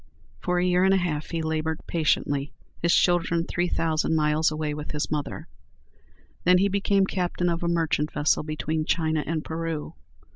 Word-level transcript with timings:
For 0.39 0.57
a 0.57 0.65
year 0.65 0.83
and 0.83 0.95
a 0.95 0.97
half 0.97 1.29
he 1.29 1.43
labored 1.43 1.81
patiently, 1.85 2.51
his 2.81 2.91
children 2.91 3.45
three 3.45 3.67
thousand 3.67 4.15
miles 4.15 4.49
away 4.49 4.73
with 4.73 4.89
his 4.93 5.11
mother. 5.11 5.47
Then 6.43 6.57
he 6.57 6.69
became 6.69 7.05
captain 7.05 7.49
of 7.49 7.61
a 7.61 7.67
merchant 7.67 8.09
vessel 8.11 8.41
between 8.41 8.83
China 8.85 9.23
and 9.27 9.45
Peru. 9.45 9.93